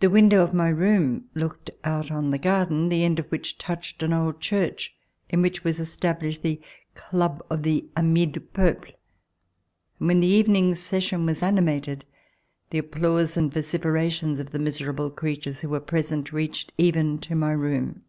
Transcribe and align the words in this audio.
The 0.00 0.10
window 0.10 0.42
of 0.42 0.52
my 0.52 0.66
room 0.68 1.26
looked 1.32 1.70
out 1.84 2.10
on 2.10 2.30
the 2.30 2.40
garden, 2.40 2.88
the 2.88 3.04
end 3.04 3.20
of 3.20 3.28
which 3.28 3.56
touched 3.56 4.02
an 4.02 4.12
old 4.12 4.40
church 4.40 4.96
in 5.30 5.40
which 5.42 5.62
was 5.62 5.78
established 5.78 6.42
the 6.42 6.60
Club 6.96 7.40
of 7.48 7.62
the 7.62 7.88
Amis 7.96 8.32
du 8.32 8.40
peuple, 8.40 8.92
and 10.00 10.08
when 10.08 10.18
the 10.18 10.26
evening 10.26 10.74
session 10.74 11.24
was 11.24 11.40
animated, 11.40 12.04
the 12.70 12.78
applause 12.78 13.36
and 13.36 13.52
vociferations 13.54 14.40
of 14.40 14.50
the 14.50 14.58
miserable 14.58 15.08
crea 15.12 15.36
tures 15.36 15.60
who 15.60 15.68
were 15.68 15.78
present 15.78 16.32
reaehed 16.32 16.70
even 16.76 17.20
to 17.20 17.36
my 17.36 17.52
room. 17.52 18.02